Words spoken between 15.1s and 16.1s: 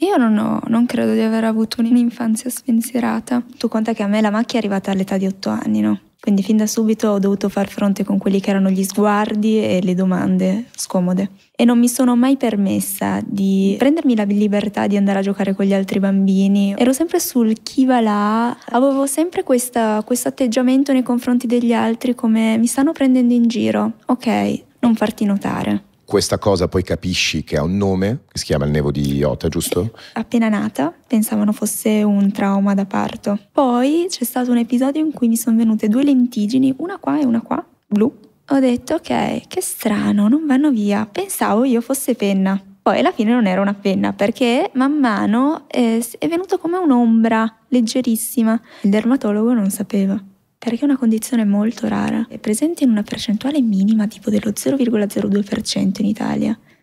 a giocare con gli altri